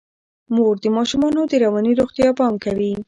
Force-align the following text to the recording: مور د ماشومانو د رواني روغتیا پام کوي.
مور 0.55 0.73
د 0.83 0.85
ماشومانو 0.97 1.41
د 1.47 1.53
رواني 1.63 1.91
روغتیا 1.99 2.29
پام 2.39 2.53
کوي. 2.63 2.91